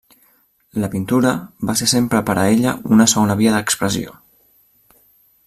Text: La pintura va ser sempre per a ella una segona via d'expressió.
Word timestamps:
La 0.83 0.87
pintura 0.93 1.33
va 1.71 1.75
ser 1.81 1.89
sempre 1.91 2.23
per 2.31 2.37
a 2.39 2.47
ella 2.55 2.75
una 2.97 3.09
segona 3.13 3.37
via 3.43 3.55
d'expressió. 3.59 4.19